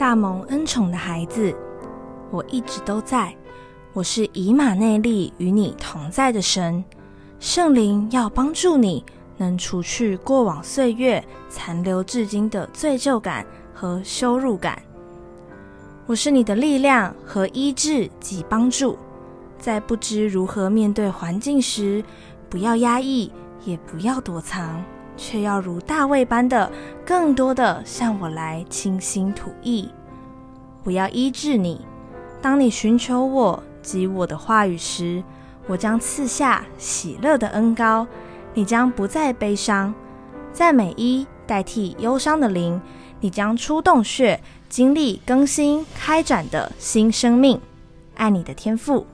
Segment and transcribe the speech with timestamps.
[0.00, 1.54] 大蒙恩宠的孩子，
[2.30, 3.36] 我一直都在。
[3.92, 6.82] 我是以马内利与你同在的神，
[7.38, 9.04] 圣灵要帮助你，
[9.36, 14.82] 能除去过往岁月残留至今的罪疚感和羞辱感。
[16.06, 18.96] 我是你的力量和医治及帮助，
[19.58, 22.02] 在不知如何面对环境时，
[22.48, 23.30] 不要压抑，
[23.66, 24.82] 也不要躲藏。
[25.20, 26.72] 却要如大卫般的，
[27.04, 29.90] 更多的向我来倾心吐意。
[30.82, 31.84] 我要医治你。
[32.40, 35.22] 当你寻求我及我的话语时，
[35.66, 38.06] 我将赐下喜乐的恩膏，
[38.54, 39.94] 你将不再悲伤。
[40.54, 42.80] 赞美一代替忧伤的灵，
[43.20, 47.60] 你将出洞穴，经历更新开展的新生命。
[48.14, 49.06] 爱你的天赋。